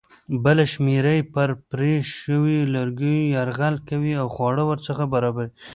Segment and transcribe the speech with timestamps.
[0.43, 5.49] بله شمېره یې پر پرې شویو لرګیو یرغل کوي او خواړه ورڅخه برابروي.